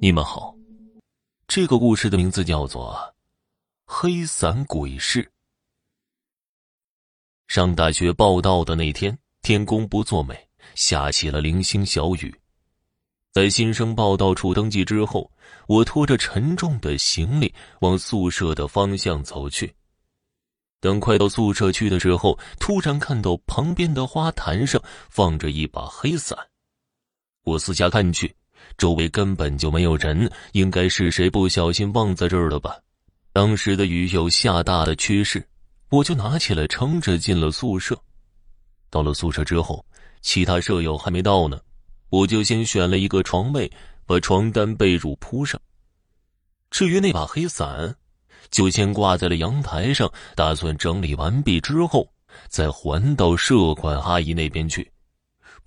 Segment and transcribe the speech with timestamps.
[0.00, 0.54] 你们好，
[1.48, 2.94] 这个故事的名字叫做
[3.84, 5.24] 《黑伞鬼事》。
[7.48, 12.32] 上大学报道的那天，天公不作美，下起了零星小雨。
[13.32, 15.32] 在新生报道处登记之后，
[15.66, 19.74] 我拖着沉重的行李往宿舍的方向走去。
[20.78, 24.80] 等快到宿舍去的时候，突然看到旁边的花坛上
[25.10, 26.38] 放着一把黑伞，
[27.42, 28.36] 我四下看去。
[28.76, 32.76] 周围根本就没有人，应该是谁不小心忘在这儿了吧？
[33.32, 35.46] 当时的雨有下大的趋势，
[35.90, 37.96] 我就拿起来撑着进了宿舍。
[38.90, 39.84] 到了宿舍之后，
[40.20, 41.58] 其他舍友还没到呢，
[42.10, 43.70] 我就先选了一个床位，
[44.06, 45.60] 把床单被褥铺上。
[46.70, 47.94] 至于那把黑伞，
[48.50, 52.10] 就先挂在了阳台上，打算整理完毕之后
[52.48, 54.90] 再还到舍管阿姨那边去。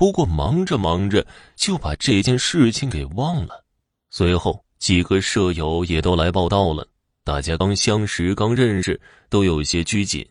[0.01, 1.23] 不过忙着忙着
[1.55, 3.63] 就把这件事情给忘了。
[4.09, 6.87] 随后几个舍友也都来报道了，
[7.23, 10.27] 大家刚相识刚认识，都有些拘谨。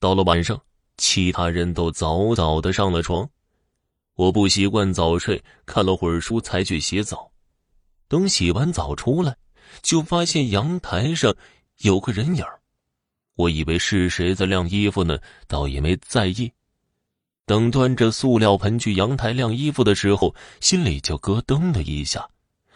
[0.00, 0.60] 到了晚上，
[0.96, 3.30] 其他人都早早的上了床，
[4.16, 7.30] 我不习惯早睡，看了会儿书才去洗澡。
[8.08, 9.36] 等洗完澡出来，
[9.82, 11.32] 就发现阳台上
[11.78, 12.44] 有个人影
[13.36, 16.50] 我以为是谁在晾衣服呢，倒也没在意。
[17.46, 22.28] 等端着塑料盆去阳台晾衣服的时候，心里就咯噔了一下。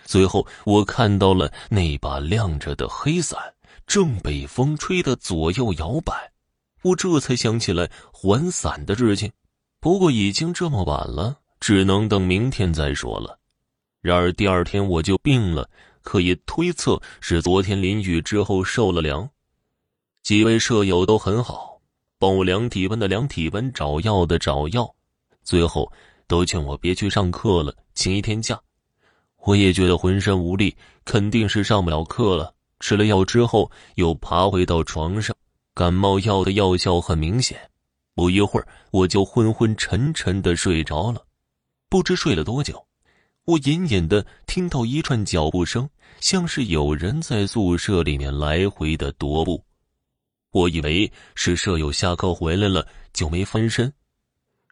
[0.06, 3.38] 随后我看到了那把亮着的黑伞，
[3.86, 6.30] 正被风吹得左右摇摆。
[6.82, 9.30] 我这才想起来还伞的事情，
[9.80, 13.38] 不过已经这么晚了，只能等明天再说了。
[14.00, 15.68] 然而第二天我就病了，
[16.02, 19.28] 可以推测是昨天淋雨之后受了凉。
[20.22, 21.69] 几位舍友都很好。
[22.20, 24.94] 帮我量体温的量体温，找药的找药，
[25.42, 25.90] 最后
[26.26, 28.60] 都劝我别去上课了，请一天假。
[29.38, 30.76] 我也觉得浑身无力，
[31.06, 32.52] 肯定是上不了课了。
[32.78, 35.34] 吃了药之后，又爬回到床上，
[35.74, 37.58] 感冒药的药效很明显，
[38.14, 41.25] 不一会儿我就昏昏沉沉的睡着了。
[41.88, 42.87] 不知睡了多久，
[43.47, 45.88] 我隐隐的听到一串脚步声，
[46.20, 49.64] 像是有人在宿舍里面来回的踱步。
[50.53, 53.93] 我以为是舍友下课回来了，就没翻身，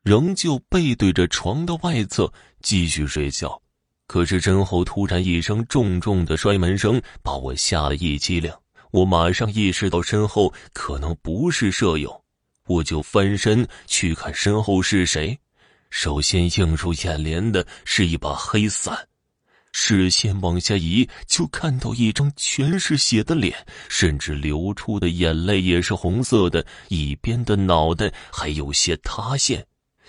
[0.02, 3.60] 仍旧背对着床的外侧继续睡觉。
[4.06, 8.52] 可是身后突然一声重重的摔门声，把我吓了一激灵。
[8.90, 12.24] 我马上意识到身后可能不是舍友，
[12.66, 15.38] 我就翻身去看身后是谁。
[15.90, 19.07] 首先映入眼帘的是一把黑伞。
[19.80, 29.64] 视线往下移，就看到一张全是血的脸，甚至流出的眼泪也是红色的，一边的脑袋还有些塌陷。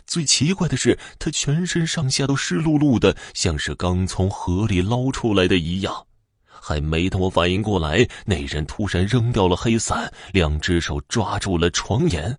[0.07, 6.07] 最奇怪的是，他全身上下都湿漉漉的，像是刚从河里捞出来的一样。
[6.47, 12.38] 还没等我反应过来，那人突然扔掉了黑伞，两只手抓住了床沿，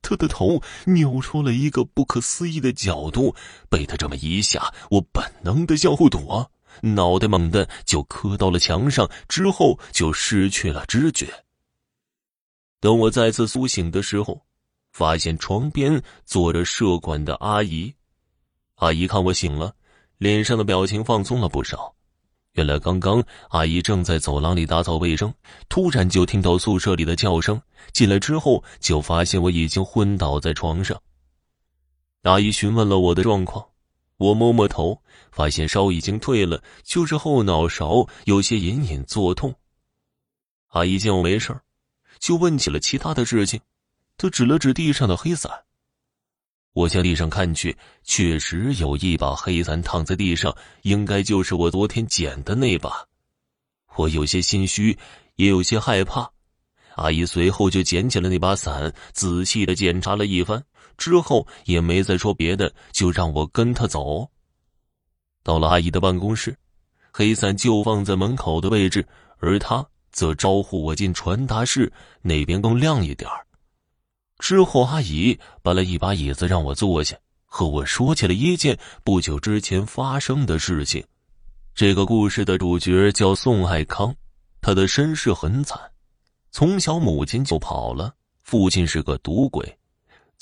[0.00, 3.36] 他的头扭出了一个不可思议的角度。
[3.68, 6.50] 被他这么一下，我本能的向后躲。
[6.82, 11.26] 脑袋猛地就磕到了墙上，之后就失去了知觉。
[12.80, 14.40] 等我再次苏醒的时候，
[14.92, 17.94] 发现床边坐着舍管的阿姨。
[18.76, 19.74] 阿姨看我醒了，
[20.18, 21.94] 脸上的表情放松了不少。
[22.54, 25.32] 原来刚刚阿姨正在走廊里打扫卫生，
[25.68, 27.60] 突然就听到宿舍里的叫声，
[27.92, 31.00] 进来之后就发现我已经昏倒在床上。
[32.22, 33.64] 阿姨询问了我的状况。
[34.20, 35.00] 我摸摸头，
[35.32, 39.54] 发现烧已经退了，就是后脑勺有些隐隐作痛。
[40.68, 41.58] 阿姨见我没事
[42.18, 43.58] 就问起了其他的事情。
[44.18, 45.50] 她指了指地上的黑伞。
[46.74, 53.08] 我向地上看去，确实有一把黑伞躺在地上，应该就是我昨天捡的那把。
[53.96, 54.98] 我有些心虚，
[55.36, 56.30] 也有些害怕。
[56.96, 60.62] 阿姨随后就捡起了那把伞，仔细的检查了一番。
[60.96, 64.28] 之后也没再说别的，就让我跟他走。
[65.42, 66.56] 到了阿姨的办公室，
[67.12, 69.06] 黑伞就放在门口的位置，
[69.38, 73.30] 而他则招呼我进传达室，那边更亮一点
[74.38, 81.04] 之后，阿姨搬了一把椅子让我坐下，和我说起了一件不久之前发生的事情。
[81.74, 84.14] 这个故事的主角叫宋爱康，
[84.60, 85.78] 他的身世很惨，
[86.50, 89.78] 从小母亲就跑了，父亲是个赌鬼。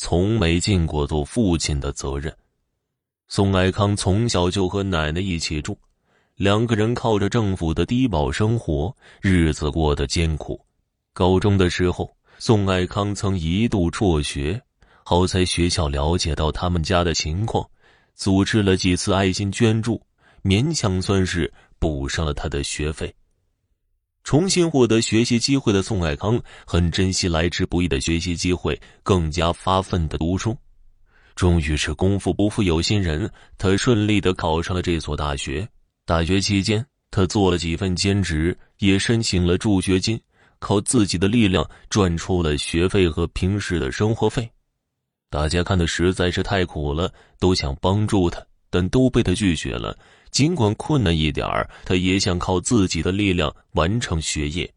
[0.00, 2.32] 从没尽过做父亲的责任。
[3.26, 5.76] 宋爱康从小就和奶奶一起住，
[6.36, 10.58] 两个人靠着政府的低保生活，日子过得艰苦。
[11.12, 14.62] 高中的时候，宋爱康曾一度辍学，
[15.04, 17.68] 好在学校了解到他们家的情况，
[18.14, 20.00] 组织了几次爱心捐助，
[20.44, 23.12] 勉强算是补上了他的学费。
[24.24, 30.56] 重新获得学习机会的宋爱康很珍惜来之不易的学习机会，更加发奋的读书。
[31.34, 35.66] 终于是功夫不负有心人，他顺利的考上了这所大学。
[36.04, 40.20] 大学期间，他做了几份兼职，也申请了助学金，
[40.58, 44.50] 靠自己的力量赚出了学费和平时的生活费。
[45.30, 49.98] 大家看的实在是太苦了，都想帮助他，但都被他拒绝了。
[50.30, 54.70] 尽管困难一点儿，他也想靠自己的力量完成学业。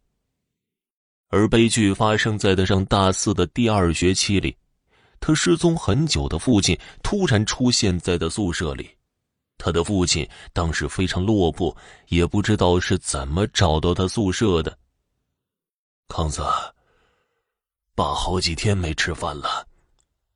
[1.27, 4.55] 而悲剧发生在他上大四的第二学期里，
[5.19, 8.89] 他失踪很久的父亲突然出现在的宿舍里。
[9.57, 11.75] 他的父亲当时非常落魄，
[12.07, 14.77] 也不知道是怎么找到他宿舍的。
[16.07, 16.41] 康子，
[17.93, 19.67] 爸好几天没吃饭了，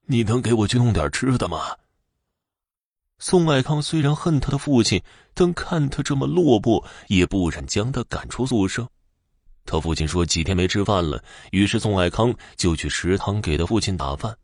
[0.06, 1.76] 你能给我去弄点吃的吗？
[3.18, 5.02] 宋爱康虽然恨他的父亲，
[5.34, 8.88] 但看他这么落魄，也不忍将他赶出宿舍。
[9.66, 14.38] 他父亲说几天没吃饭了，于是宋爱康就去食堂给他父亲打饭。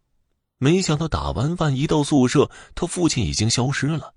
[0.57, 4.13] 没想到打完饭一到宿舍，他父亲已经消失了。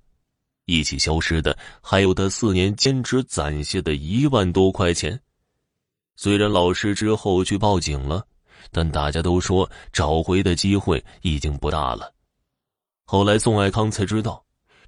[0.66, 5.20] 一起消失的还有他四年兼职攒下的一万多块钱。
[6.16, 8.24] 虽然老师之后去报警了，
[8.70, 12.14] 但大家都说找回的机会已经不大了。
[13.04, 14.44] 后来宋爱康才知道。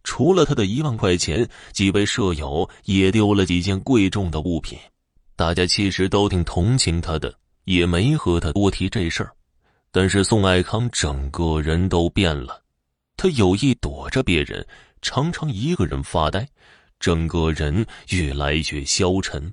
[0.07, 4.79] 除了他的一万块钱，几位舍友也丢了几件贵重的物品。
[5.35, 9.33] 大家其实都挺同情他的，也没和他多提这事儿。
[9.91, 12.63] 但是宋爱康整个人都变了，
[13.17, 14.65] 他有意躲着别人，
[15.03, 16.49] 常常一个人发呆，
[17.01, 19.53] 整个人越来越消沉。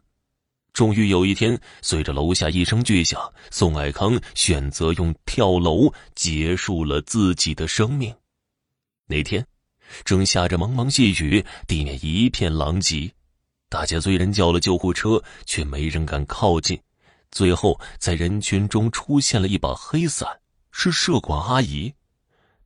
[0.71, 3.19] 终于有一天，随着楼下一声巨响，
[3.49, 8.13] 宋爱康选择用跳楼结束了自己的生命。
[9.07, 9.43] 那天。
[10.03, 13.11] 正下着蒙蒙细雨，地面一片狼藉。
[13.69, 16.79] 大家虽然叫了救护车，却没人敢靠近。
[17.31, 20.27] 最后，在人群中出现了一把黑伞，
[20.71, 21.91] 是舍管阿姨。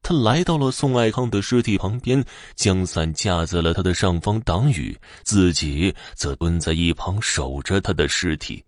[0.04, 2.24] 她来到了宋爱康的尸体旁边，
[2.56, 8.64] 将伞架在了他的上方挡雨，自己则蹲在一旁守着他的尸体。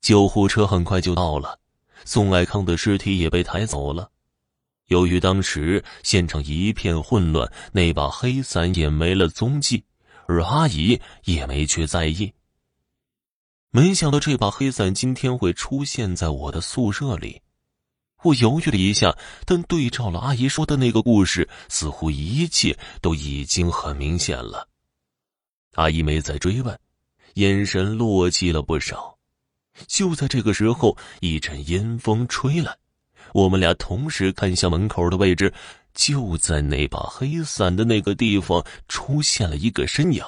[0.00, 1.58] 救护车很快就到了，
[2.04, 4.10] 宋爱康的尸体也被抬走了。
[4.88, 9.84] 由于当时现场一片混乱，那把黑伞也没了踪迹，
[10.26, 12.32] 而阿姨也没去在意。
[13.70, 17.40] 没想到这把黑伞今天会出现在我的宿舍里，
[18.22, 24.68] 我犹豫了一下，但对照了阿姨说的那个故事，似乎一切都已经很明显了。
[25.74, 26.76] 阿姨没再追问，
[27.34, 29.18] 眼神落寂了不少。
[29.86, 32.74] 就在这个时候，一阵阴风吹来。
[33.32, 35.52] 我们俩同时看向门口的位置，
[35.94, 40.22] 就在那把黑伞的那个地方出现了一个身影。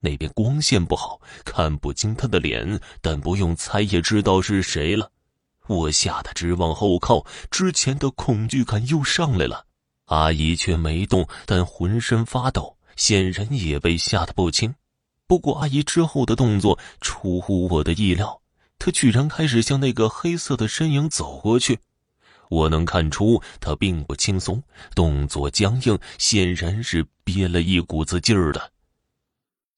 [0.00, 5.10] 那边光线不好，看不清他的脸，但不用猜也知道是谁了。
[5.68, 9.64] 我吓得直往后靠，之前的恐惧感又上来了。
[10.06, 14.74] 阿姨却没动，但浑身发抖，显然也被吓得不轻。
[15.28, 18.42] 不过阿姨之后的动作出乎我的意料，
[18.78, 21.78] 她居然开始向那个黑色的身影走过去。
[22.52, 24.62] 我能看出他并不轻松，
[24.94, 28.70] 动作僵硬，显然是憋了一股子劲儿的。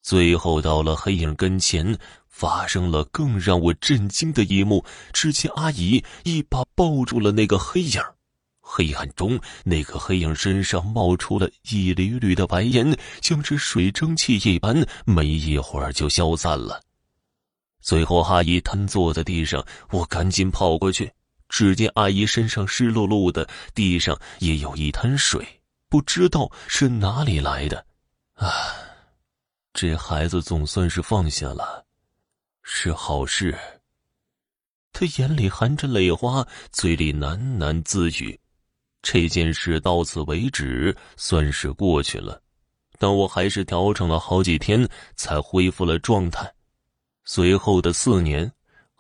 [0.03, 1.97] 最后到了黑影跟前，
[2.29, 8.03] 发生了更让我震惊的一幕：只见阿姨一把抱住了那个黑影，
[8.61, 16.83] 黑暗中，那个黑影身上冒出了一缕缕的白烟，像是水蒸气一般，没一会儿就消散了。
[17.81, 21.13] 最后，阿姨瘫坐在地上，我赶紧跑过去。
[21.49, 25.47] 只见阿姨身上湿漉漉的，地上也有一滩水，
[25.89, 27.87] 不知道是哪里来的。
[28.35, 28.49] 啊，
[29.73, 31.85] 这孩子总算是放下了，
[32.63, 33.57] 是好事。
[34.93, 38.39] 他眼里含着泪花，嘴里喃喃自语
[39.03, 42.41] ：“这件事到此为止，算是过去了。”
[42.99, 46.53] 但我还是调整了好几天，才恢复了状态。
[47.25, 48.51] 随后的四年。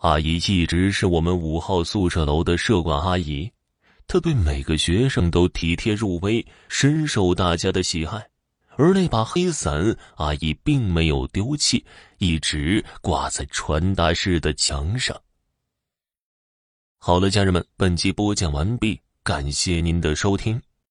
[0.04, 3.50] 阿姨一直是我们五号宿舍楼的舍管阿姨，
[4.06, 8.28] 她对每个学生都体贴入微，深受大家的喜爱。
[8.76, 11.82] 而那把黑伞，阿姨并没有丢弃，
[12.18, 15.18] 一直挂在传达室的墙上。
[16.99, 20.61] 好了，家人们，本集播讲完毕，感谢您的收听。